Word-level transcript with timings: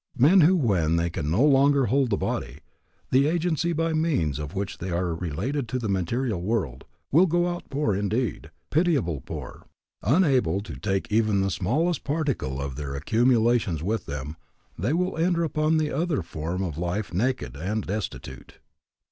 Men 0.17 0.41
who 0.41 0.55
when 0.55 0.95
they 0.95 1.11
can 1.11 1.29
no 1.29 1.43
longer 1.43 1.85
hold 1.85 2.09
the 2.09 2.17
body, 2.17 2.57
the 3.11 3.27
agency 3.27 3.71
by 3.71 3.93
means 3.93 4.39
of 4.39 4.55
which 4.55 4.79
they 4.79 4.89
are 4.89 5.13
related 5.13 5.67
to 5.69 5.77
the 5.77 5.87
material 5.87 6.41
world, 6.41 6.85
will 7.11 7.27
go 7.27 7.47
out 7.47 7.69
poor 7.69 7.93
indeed, 7.95 8.49
pitiably 8.71 9.21
poor. 9.23 9.67
Unable 10.01 10.59
to 10.61 10.75
take 10.75 11.11
even 11.11 11.41
the 11.41 11.51
smallest 11.51 12.03
particle 12.03 12.59
of 12.59 12.77
their 12.77 12.95
accumulations 12.95 13.83
with 13.83 14.07
them, 14.07 14.37
they 14.75 14.91
will 14.93 15.17
enter 15.17 15.43
upon 15.43 15.77
the 15.77 15.91
other 15.91 16.23
form 16.23 16.63
of 16.63 16.79
life 16.79 17.13
naked 17.13 17.55
and 17.55 17.85
destitute. 17.85 18.55